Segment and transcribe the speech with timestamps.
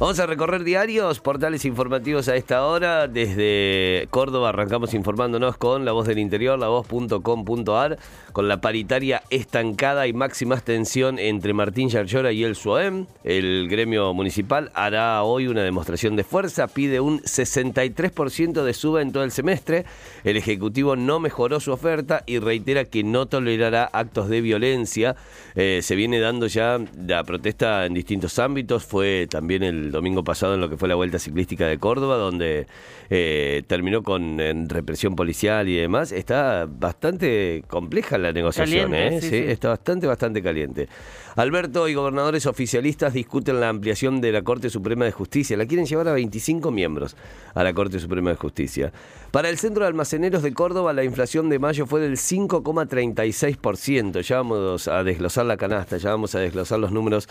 [0.00, 3.08] Vamos a recorrer diarios, portales informativos a esta hora.
[3.08, 7.98] Desde Córdoba arrancamos informándonos con La Voz del Interior, lavoz.com.ar,
[8.32, 13.06] con la paritaria estancada y máxima tensión entre Martín Yarlora y el SUAEM.
[13.24, 19.10] El gremio municipal hará hoy una demostración de fuerza, pide un 63% de suba en
[19.10, 19.84] todo el semestre.
[20.22, 25.16] El Ejecutivo no mejoró su oferta y reitera que no tolerará actos de violencia.
[25.56, 30.54] Eh, se viene dando ya la protesta en distintos ámbitos, fue también el domingo pasado
[30.54, 32.66] en lo que fue la Vuelta Ciclística de Córdoba, donde
[33.10, 34.38] eh, terminó con
[34.68, 36.12] represión policial y demás.
[36.12, 39.20] Está bastante compleja la negociación, ¿eh?
[39.20, 40.88] Sí, está bastante, bastante caliente.
[41.36, 45.56] Alberto y gobernadores oficialistas discuten la ampliación de la Corte Suprema de Justicia.
[45.56, 47.14] La quieren llevar a 25 miembros
[47.54, 48.92] a la Corte Suprema de Justicia.
[49.30, 54.20] Para el Centro de Almaceneros de Córdoba, la inflación de mayo fue del 5,36%.
[54.22, 57.28] Ya vamos a desglosar la canasta, ya vamos a desglosar los números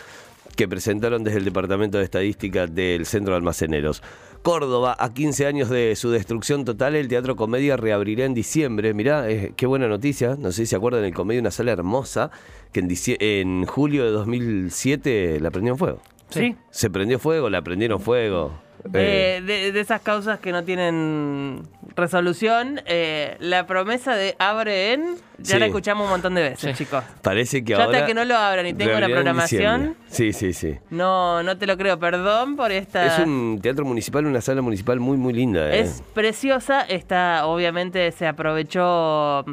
[0.57, 4.01] que presentaron desde el Departamento de Estadística del Centro de Almaceneros.
[4.41, 8.93] Córdoba, a 15 años de su destrucción total, el Teatro Comedia reabrirá en diciembre.
[8.93, 10.35] Mirá, eh, qué buena noticia.
[10.37, 12.31] No sé si se acuerdan, el Comedia, una sala hermosa
[12.73, 16.01] que en, en julio de 2007 la prendió en fuego.
[16.29, 16.55] Sí.
[16.71, 18.51] Se prendió fuego, la prendieron fuego.
[18.83, 21.63] De, esas causas que no tienen
[21.95, 27.03] resolución, eh, la promesa de abre en, ya la escuchamos un montón de veces, chicos.
[27.21, 27.85] Parece que ahora.
[27.85, 29.95] hasta que no lo abran y tengo la programación.
[30.07, 30.77] Sí, sí, sí.
[30.89, 33.05] No, no te lo creo, perdón por esta.
[33.05, 35.69] Es un teatro municipal, una sala municipal muy, muy linda.
[35.69, 35.81] ¿eh?
[35.81, 39.45] Es preciosa, está, obviamente se aprovechó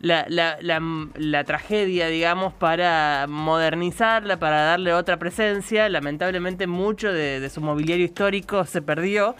[0.00, 5.88] la, la, la, tragedia, digamos, para modernizarla, para darle otra presencia.
[5.88, 9.34] Lamentablemente mucho de, su mobiliario histórico se perdió.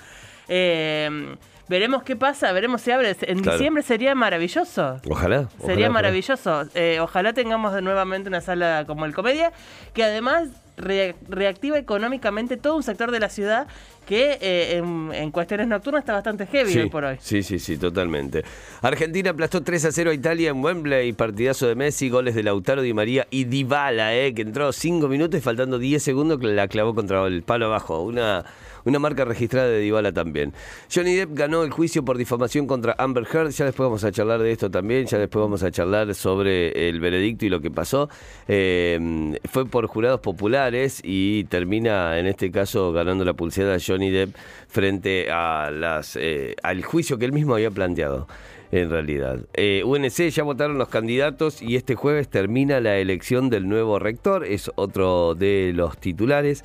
[0.48, 1.36] Eh,
[1.68, 3.16] veremos qué pasa, veremos si abre.
[3.22, 5.00] En diciembre sería maravilloso.
[5.08, 5.48] Ojalá.
[5.64, 6.64] Sería maravilloso.
[6.74, 9.52] Eh, ojalá tengamos nuevamente una sala como el Comedia,
[9.92, 13.68] que además reactiva económicamente todo un sector de la ciudad
[14.06, 17.16] que eh, en, cuestiones nocturnas está bastante heavy hoy por hoy.
[17.20, 18.44] Sí, sí, sí, totalmente.
[18.82, 22.82] Argentina aplastó 3 a 0 a Italia en Wembley, partidazo de Messi, goles de Lautaro
[22.82, 26.68] Di María y Dybala, eh, que entró 5 minutos y faltando 10 segundos que la
[26.68, 28.02] clavó contra el palo abajo.
[28.02, 28.44] Una
[28.84, 30.52] una marca registrada de Dybala también.
[30.94, 33.50] Johnny Depp ganó el juicio por difamación contra Amber Heard.
[33.50, 35.06] Ya después vamos a charlar de esto también.
[35.06, 38.10] Ya después vamos a charlar sobre el veredicto y lo que pasó.
[38.46, 40.63] Eh, fue por jurados populares
[41.02, 44.34] y termina en este caso ganando la pulseada Johnny Depp
[44.68, 48.26] frente a las eh, al juicio que él mismo había planteado
[48.72, 49.40] en realidad.
[49.54, 54.44] Eh, UNC ya votaron los candidatos y este jueves termina la elección del nuevo rector,
[54.44, 56.64] es otro de los titulares.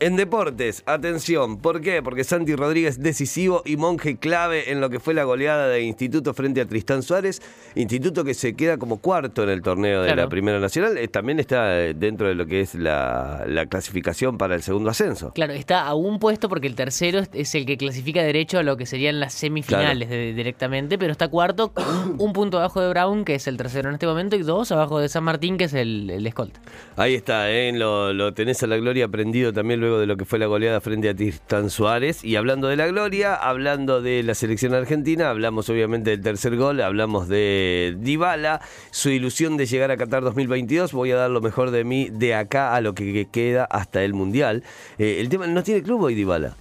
[0.00, 2.02] En deportes, atención, ¿por qué?
[2.02, 6.34] Porque Santi Rodríguez decisivo y monje clave en lo que fue la goleada de Instituto
[6.34, 7.40] frente a Tristán Suárez,
[7.74, 11.40] Instituto que se queda como cuarto en el torneo de la Primera Nacional, eh, también
[11.40, 15.32] está eh, dentro de lo que es la, clasificación para el segundo ascenso.
[15.32, 18.76] Claro, está a un puesto porque el tercero es el que clasifica derecho a lo
[18.76, 21.72] que serían las semifinales directamente, pero está cuarto,
[22.18, 24.98] un, punto abajo de Brown, que es el tercero en este momento, y dos abajo
[24.98, 26.60] de San Martín, que es el, el escolta.
[26.96, 27.72] Ahí está, ¿eh?
[27.72, 30.80] lo, lo tenés a la gloria aprendido también luego de lo que fue la goleada
[30.80, 32.24] frente a Tristan Suárez.
[32.24, 36.80] Y hablando de la gloria, hablando de la selección argentina, hablamos obviamente del tercer gol,
[36.80, 40.92] hablamos de Dybala, su ilusión de llegar a Qatar 2022.
[40.92, 44.14] Voy a dar lo mejor de mí de acá a lo que queda hasta el
[44.14, 44.62] Mundial.
[44.98, 46.56] Eh, el tema, no tiene club hoy Dybala.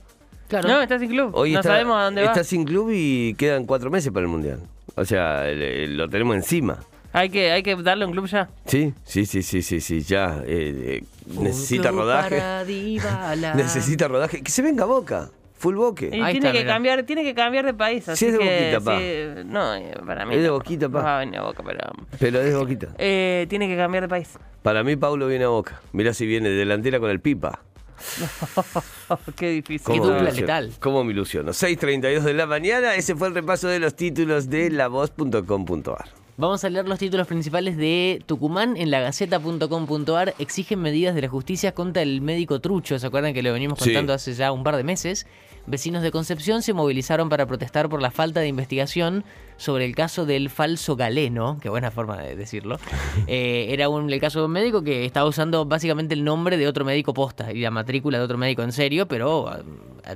[0.47, 0.67] Claro.
[0.67, 1.31] No, está sin club.
[1.33, 2.27] Hoy no sabemos a dónde va.
[2.27, 4.61] Está sin club y quedan cuatro meses para el Mundial.
[4.95, 6.79] O sea, lo tenemos encima.
[7.11, 8.49] Hay que, hay que darle un club ya.
[8.65, 10.41] Sí, sí, sí, sí, sí, sí, ya.
[10.45, 11.03] Eh, eh,
[11.39, 12.41] necesita rodaje.
[13.55, 14.43] necesita rodaje.
[14.43, 15.29] Que se venga Boca.
[15.59, 16.05] Full Boque.
[16.13, 18.07] Y tiene que cambiar, tiene que cambiar de país.
[18.07, 19.43] Así es de que, Boquita, pa.
[19.43, 20.35] no, eh, para mí.
[20.35, 21.01] Es de Boquita, pa.
[21.01, 21.79] va a venir a Boca, pero.
[22.17, 22.87] Pero es de Boquita.
[22.97, 24.37] Eh, tiene que cambiar de país.
[24.61, 25.81] Para mí, Paulo viene a Boca.
[25.91, 27.59] Mirá si viene delantera con el Pipa.
[29.35, 29.95] Qué difícil.
[29.95, 30.71] Qué dupla letal.
[30.79, 31.51] ¿Cómo me ilusiono?
[31.51, 32.95] 6.32 de la mañana.
[32.95, 36.18] Ese fue el repaso de los títulos de lavoz.com.ar.
[36.39, 40.35] Vamos a leer los títulos principales de Tucumán en la gaceta.com.ar.
[40.39, 42.97] Exigen medidas de la justicia contra el médico trucho.
[42.97, 45.27] ¿Se acuerdan que lo venimos contando hace ya un par de meses?
[45.67, 49.25] Vecinos de Concepción se movilizaron para protestar por la falta de investigación
[49.57, 52.79] sobre el caso del falso galeno, qué buena forma de decirlo.
[53.27, 56.67] Eh, era un, el caso de un médico que estaba usando básicamente el nombre de
[56.67, 59.51] otro médico posta y la matrícula de otro médico en serio, pero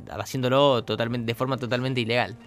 [0.09, 2.37] haciéndolo totalmente, de forma totalmente ilegal.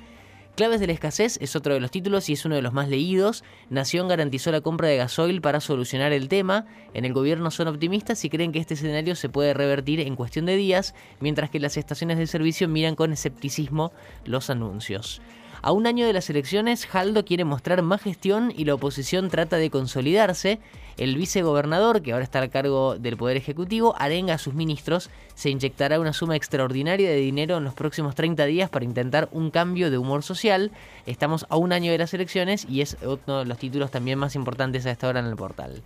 [0.57, 2.89] Claves de la escasez es otro de los títulos y es uno de los más
[2.89, 3.45] leídos.
[3.69, 6.65] Nación garantizó la compra de gasoil para solucionar el tema.
[6.95, 10.47] En el gobierno son optimistas y creen que este escenario se puede revertir en cuestión
[10.47, 13.93] de días, mientras que las estaciones de servicio miran con escepticismo
[14.25, 15.21] los anuncios.
[15.67, 19.57] A un año de las elecciones, Haldo quiere mostrar más gestión y la oposición trata
[19.57, 20.61] de consolidarse.
[20.97, 25.51] El vicegobernador, que ahora está a cargo del Poder Ejecutivo, arenga a sus ministros, se
[25.51, 29.91] inyectará una suma extraordinaria de dinero en los próximos 30 días para intentar un cambio
[29.91, 30.71] de humor social.
[31.05, 34.37] Estamos a un año de las elecciones y es uno de los títulos también más
[34.37, 35.83] importantes a esta hora en el portal.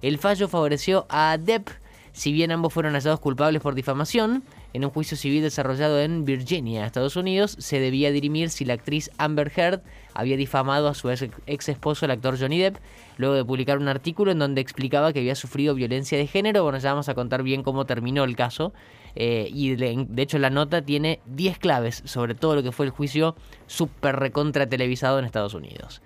[0.00, 1.70] El fallo favoreció a Depp,
[2.12, 4.44] si bien ambos fueron hallados culpables por difamación.
[4.74, 9.08] En un juicio civil desarrollado en Virginia, Estados Unidos, se debía dirimir si la actriz
[9.18, 9.82] Amber Heard
[10.14, 12.78] había difamado a su ex esposo, el actor Johnny Depp,
[13.16, 16.64] luego de publicar un artículo en donde explicaba que había sufrido violencia de género.
[16.64, 18.72] Bueno, ya vamos a contar bien cómo terminó el caso.
[19.14, 22.90] Eh, y de, hecho la nota tiene 10 claves sobre todo lo que fue el
[22.90, 23.36] juicio
[23.68, 26.02] super recontra televisado en Estados Unidos.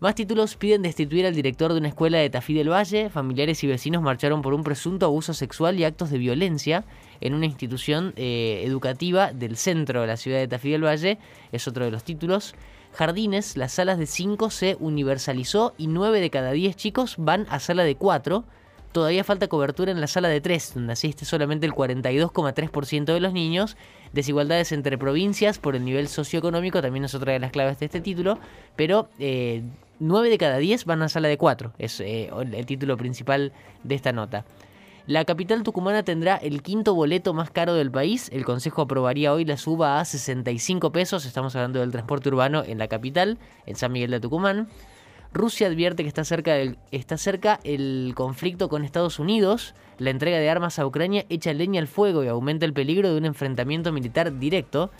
[0.00, 3.10] Más títulos piden destituir al director de una escuela de Tafí del Valle.
[3.10, 6.84] Familiares y vecinos marcharon por un presunto abuso sexual y actos de violencia
[7.20, 11.18] en una institución eh, educativa del centro de la ciudad de Tafí del Valle.
[11.50, 12.54] Es otro de los títulos.
[12.92, 17.58] Jardines, las salas de 5 se universalizó y 9 de cada 10 chicos van a
[17.58, 18.44] sala de 4.
[18.92, 23.32] Todavía falta cobertura en la sala de 3, donde asiste solamente el 42,3% de los
[23.32, 23.76] niños.
[24.12, 28.00] Desigualdades entre provincias por el nivel socioeconómico también es otra de las claves de este
[28.00, 28.38] título,
[28.76, 29.62] pero eh,
[30.00, 31.72] 9 de cada 10 van a sala de 4.
[31.78, 33.52] Es eh, el título principal
[33.82, 34.44] de esta nota.
[35.06, 38.28] La capital tucumana tendrá el quinto boleto más caro del país.
[38.30, 41.24] El Consejo aprobaría hoy la suba a 65 pesos.
[41.24, 44.68] Estamos hablando del transporte urbano en la capital, en San Miguel de Tucumán.
[45.32, 46.56] Rusia advierte que está cerca,
[46.90, 49.74] está cerca el conflicto con Estados Unidos.
[49.96, 53.16] La entrega de armas a Ucrania echa leña al fuego y aumenta el peligro de
[53.16, 54.90] un enfrentamiento militar directo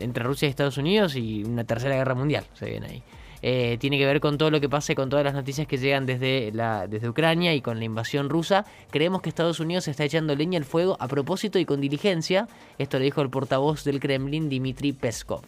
[0.00, 2.44] entre Rusia y Estados Unidos y una tercera guerra mundial.
[2.54, 3.02] Se viene ahí.
[3.44, 6.06] Eh, tiene que ver con todo lo que pase, con todas las noticias que llegan
[6.06, 8.64] desde, la, desde Ucrania y con la invasión rusa.
[8.90, 12.46] Creemos que Estados Unidos está echando leña al fuego a propósito y con diligencia.
[12.78, 15.42] Esto lo dijo el portavoz del Kremlin, Dmitry Peskov.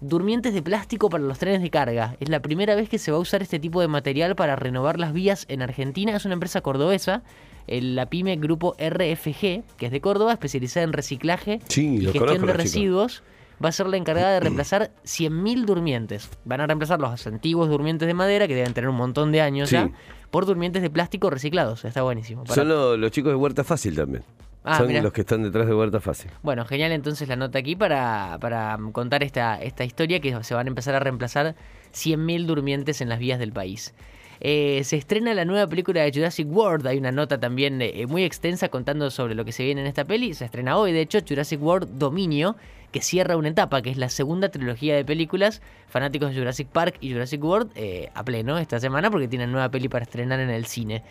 [0.00, 2.16] Durmientes de plástico para los trenes de carga.
[2.20, 5.00] Es la primera vez que se va a usar este tipo de material para renovar
[5.00, 6.14] las vías en Argentina.
[6.14, 7.22] Es una empresa cordobesa,
[7.66, 13.24] la pyme Grupo RFG, que es de Córdoba, especializada en reciclaje y gestión de residuos
[13.62, 16.30] va a ser la encargada de reemplazar 100.000 durmientes.
[16.44, 19.70] Van a reemplazar los antiguos durmientes de madera, que deben tener un montón de años
[19.70, 19.90] ya,
[20.30, 21.84] por durmientes de plástico reciclados.
[21.84, 22.46] Está buenísimo.
[22.46, 24.24] Son los, chicos de Huerta Fácil también.
[24.64, 26.30] Ah, Son los que están detrás de Huerta Fácil.
[26.42, 30.66] Bueno, genial entonces la nota aquí para, para contar esta, esta historia que se van
[30.66, 31.54] a empezar a reemplazar
[31.94, 33.94] 100.000 durmientes en las vías del país.
[34.40, 36.86] Eh, se estrena la nueva película de Jurassic World.
[36.86, 40.04] Hay una nota también eh, muy extensa contando sobre lo que se viene en esta
[40.04, 40.34] peli.
[40.34, 42.56] Se estrena hoy, de hecho, Jurassic World Dominio,
[42.92, 45.60] que cierra una etapa, que es la segunda trilogía de películas.
[45.88, 49.70] Fanáticos de Jurassic Park y Jurassic World eh, a pleno esta semana porque tienen nueva
[49.70, 51.02] peli para estrenar en el cine.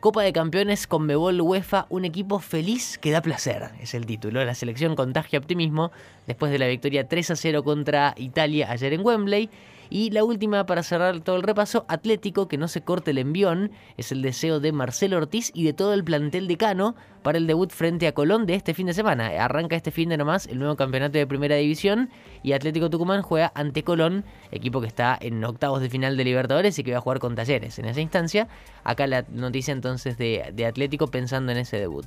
[0.00, 4.42] Copa de Campeones con Bebol UEFA, un equipo feliz que da placer, es el título.
[4.46, 5.92] La selección contagia optimismo
[6.26, 9.50] después de la victoria 3 a 0 contra Italia ayer en Wembley.
[9.90, 13.72] Y la última para cerrar todo el repaso, Atlético, que no se corte el envión,
[13.96, 16.94] es el deseo de Marcelo Ortiz y de todo el plantel de Cano
[17.24, 19.26] para el debut frente a Colón de este fin de semana.
[19.44, 22.08] Arranca este fin de nomás el nuevo campeonato de primera división
[22.44, 26.78] y Atlético Tucumán juega ante Colón, equipo que está en octavos de final de Libertadores
[26.78, 28.46] y que va a jugar con Talleres en esa instancia.
[28.84, 32.06] Acá la noticia entonces de, de Atlético pensando en ese debut.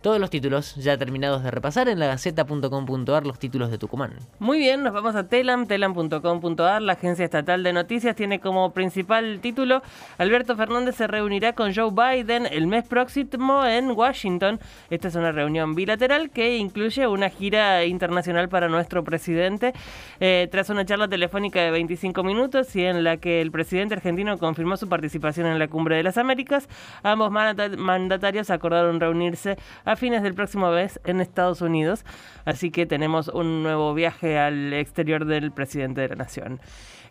[0.00, 4.12] Todos los títulos ya terminados de repasar en la gaceta.com.ar, los títulos de Tucumán.
[4.38, 6.80] Muy bien, nos vamos a Telam, telam.com.ar.
[6.82, 9.82] La agencia estatal de noticias tiene como principal título:
[10.18, 14.60] Alberto Fernández se reunirá con Joe Biden el mes próximo en Washington.
[14.88, 19.72] Esta es una reunión bilateral que incluye una gira internacional para nuestro presidente.
[20.20, 24.38] Eh, tras una charla telefónica de 25 minutos y en la que el presidente argentino
[24.38, 26.68] confirmó su participación en la Cumbre de las Américas,
[27.02, 29.56] ambos mandatarios acordaron reunirse
[29.88, 32.04] a fines del próximo mes en Estados Unidos.
[32.44, 36.60] Así que tenemos un nuevo viaje al exterior del presidente de la Nación.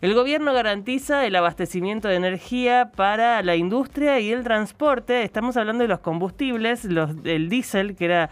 [0.00, 5.24] El gobierno garantiza el abastecimiento de energía para la industria y el transporte.
[5.24, 8.30] Estamos hablando de los combustibles, los, el diésel, que era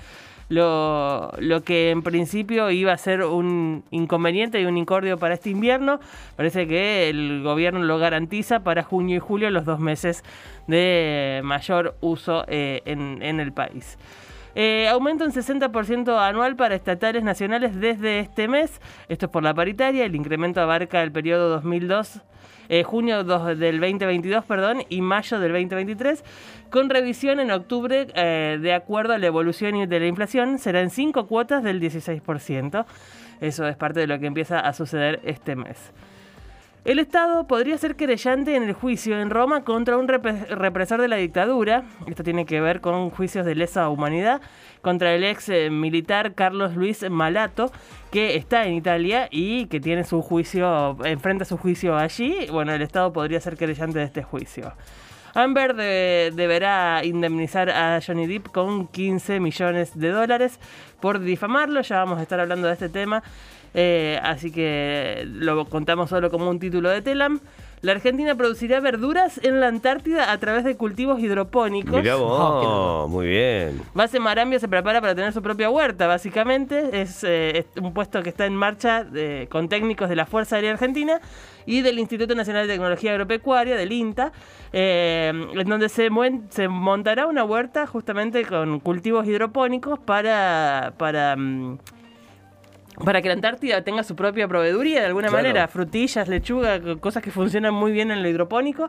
[0.49, 1.33] lo,
[1.65, 5.99] que en principio iba a ser un inconveniente y un incordio para este invierno.
[6.37, 10.23] Parece que el gobierno lo garantiza para junio y julio, los dos meses
[10.69, 13.99] de mayor uso eh, en el país.
[14.59, 18.81] Eh, aumento en 60% anual para estatales nacionales desde este mes.
[19.07, 20.07] Esto es por la paritaria.
[20.07, 22.23] El incremento abarca el periodo 2002.
[22.71, 26.25] Eh, junio del 2022 perdón, y mayo del 2023,
[26.71, 31.27] con revisión en octubre eh, de acuerdo a la evolución de la inflación, serán cinco
[31.27, 32.87] cuotas del 16%.
[33.41, 35.93] Eso es parte de lo que empieza a suceder este mes.
[36.87, 41.17] El Estado podría ser querellante en el juicio en Roma contra un represor de la
[41.17, 41.83] dictadura.
[42.07, 44.41] Esto tiene que ver con juicios de lesa humanidad
[44.83, 47.73] contra el ex eh, militar Carlos Luis Malato,
[48.13, 52.47] que está en Italia y que tiene su juicio, enfrenta su juicio allí.
[52.53, 54.73] Bueno, el Estado podría ser querellante de este juicio.
[55.37, 60.59] Amber deberá indemnizar a Johnny Depp con 15 millones de dólares
[61.07, 61.83] por difamarlo.
[61.83, 63.23] Ya vamos a estar hablando de este tema.
[63.75, 67.39] Eh, así que lo contamos solo como un título de Telam.
[67.83, 72.03] La Argentina producirá verduras en la Antártida a través de cultivos hidropónicos.
[72.03, 73.81] Mirá vos, muy bien.
[73.95, 77.01] Base Marambio se prepara para tener su propia huerta, básicamente.
[77.01, 80.73] Es, eh, un puesto que está en marcha eh, con técnicos de la Fuerza Aérea
[80.73, 81.21] Argentina
[81.67, 84.33] y del Instituto Nacional de Tecnología Agropecuaria, del INTA,
[84.73, 86.09] en donde se,
[86.49, 90.95] se, montará una huerta justamente con cultivos hidropónicos para...
[90.97, 91.79] para mm,
[93.05, 97.31] para que la Antártida tenga su propia proveeduría de alguna manera, frutillas, lechuga, cosas que
[97.31, 98.89] funcionan muy bien en lo hidropónico,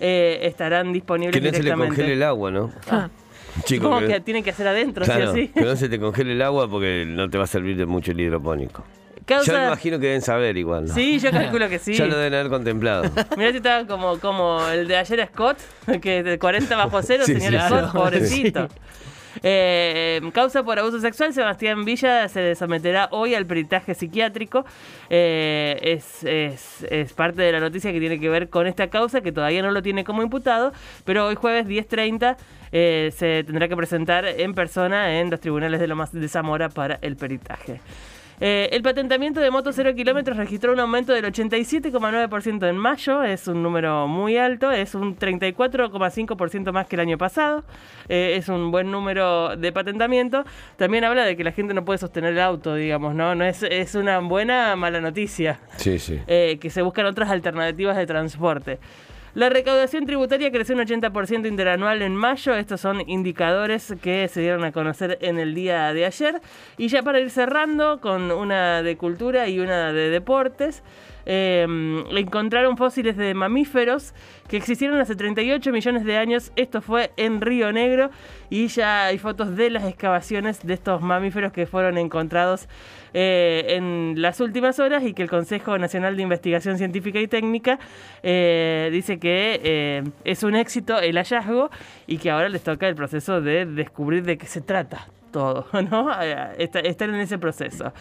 [0.00, 2.72] eh, estarán disponibles Que no se le congele el agua, ¿no?
[2.90, 3.08] Ah.
[3.62, 6.68] Chico, que, tiene que hacer adentro, claro, ¿sí Que no se te congele el agua
[6.68, 8.84] porque no te va a servir de mucho el hidropónico.
[9.26, 10.86] Yo me imagino que deben saber igual.
[10.86, 10.94] ¿no?
[10.94, 11.94] Sí, yo calculo que sí.
[11.94, 13.04] ya lo deben haber contemplado.
[13.36, 15.58] Mirá si estaban como, como el de ayer Scott,
[16.02, 18.68] que de 40 bajo cero, señor Scott, pobrecito.
[19.42, 24.64] Eh, causa por abuso sexual, Sebastián Villa se someterá hoy al peritaje psiquiátrico.
[25.10, 29.62] Eh, es, parte de la noticia que tiene que ver con esta causa, que todavía
[29.62, 30.72] no lo tiene como imputado,
[31.04, 32.36] pero hoy jueves 10.30
[32.72, 36.98] eh, se tendrá que presentar en persona en los tribunales de Lomas de Zamora para
[37.02, 37.80] el peritaje.
[38.46, 43.48] Eh, el patentamiento de motos 0 kilómetros registró un aumento del 87,9% en mayo, es
[43.48, 47.64] un número muy alto, es un 34,5% más que el año pasado,
[48.06, 50.44] eh, es un buen número de patentamiento.
[50.76, 53.34] También habla de que la gente no puede sostener el auto, digamos, ¿no?
[53.34, 55.60] no es, es una buena mala noticia.
[55.76, 56.20] Sí, sí.
[56.26, 58.78] Eh, que se buscan otras alternativas de transporte.
[59.34, 62.54] La recaudación tributaria creció un 80% interanual en mayo.
[62.54, 66.40] Estos son indicadores que se dieron a conocer en el día de ayer.
[66.78, 70.84] Y ya para ir cerrando con una de cultura y una de deportes.
[71.26, 71.66] Eh,
[72.10, 74.14] encontraron fósiles de mamíferos
[74.48, 76.52] que existieron hace 38 millones de años.
[76.56, 78.10] Esto fue en Río Negro
[78.50, 82.68] y ya hay fotos de las excavaciones de estos mamíferos que fueron encontrados
[83.12, 87.78] eh, en las últimas horas y que el Consejo Nacional de Investigación Científica y Técnica
[88.22, 91.70] eh, dice que es un éxito el hallazgo
[92.06, 96.08] y que ahora les toca el proceso de descubrir de qué se trata todo, ¿no?
[96.56, 97.92] Estar en ese proceso.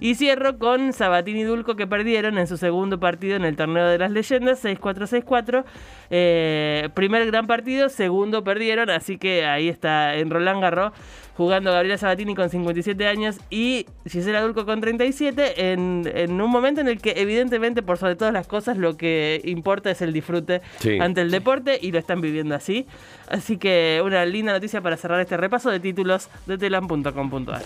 [0.00, 3.86] Y cierro con Sabatini y Dulco que perdieron en su segundo partido en el torneo
[3.86, 5.64] de las leyendas, 6-4-6-4.
[6.08, 10.92] Eh, primer gran partido, segundo perdieron, así que ahí está en Roland Garros
[11.38, 16.80] jugando Gabriela Sabatini con 57 años y Gisela Dulco con 37, en, en, un momento
[16.80, 20.62] en el que evidentemente por sobre todas las cosas lo que importa es el disfrute
[21.00, 22.88] ante el deporte y lo están viviendo así.
[23.28, 27.62] Así que una linda noticia para cerrar este repaso de títulos de telam.com.ar.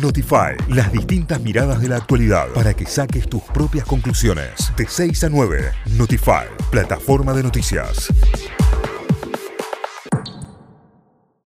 [0.00, 4.72] Notify, las distintas miradas de la actualidad para que saques tus propias conclusiones.
[4.74, 8.08] De 6 a 9, Notify, plataforma de noticias.